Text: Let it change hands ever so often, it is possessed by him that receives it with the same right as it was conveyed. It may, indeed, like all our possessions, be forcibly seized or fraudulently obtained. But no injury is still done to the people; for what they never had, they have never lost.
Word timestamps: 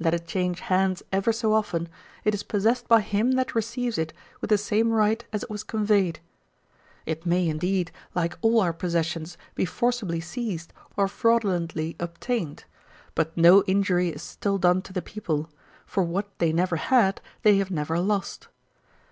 Let 0.00 0.12
it 0.12 0.26
change 0.26 0.58
hands 0.58 1.04
ever 1.12 1.32
so 1.32 1.52
often, 1.52 1.88
it 2.24 2.34
is 2.34 2.42
possessed 2.42 2.88
by 2.88 3.00
him 3.00 3.30
that 3.38 3.54
receives 3.54 3.96
it 3.96 4.12
with 4.40 4.50
the 4.50 4.58
same 4.58 4.90
right 4.90 5.24
as 5.32 5.44
it 5.44 5.50
was 5.50 5.62
conveyed. 5.62 6.18
It 7.06 7.24
may, 7.24 7.48
indeed, 7.48 7.92
like 8.12 8.36
all 8.40 8.58
our 8.60 8.72
possessions, 8.72 9.38
be 9.54 9.64
forcibly 9.64 10.18
seized 10.20 10.72
or 10.96 11.06
fraudulently 11.06 11.94
obtained. 12.00 12.64
But 13.14 13.36
no 13.36 13.62
injury 13.68 14.08
is 14.08 14.22
still 14.24 14.58
done 14.58 14.82
to 14.82 14.92
the 14.92 15.00
people; 15.00 15.48
for 15.86 16.02
what 16.02 16.26
they 16.40 16.52
never 16.52 16.74
had, 16.74 17.20
they 17.42 17.58
have 17.58 17.70
never 17.70 18.00
lost. 18.00 18.48